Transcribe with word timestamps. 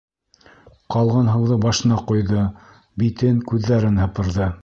Ҡалған 0.95 1.27
һыуҙы 1.33 1.57
башына 1.65 1.99
ҡойҙо, 2.11 2.47
битен, 3.03 3.39
күҙҙәрен 3.53 4.03
һыпырҙы. 4.05 4.53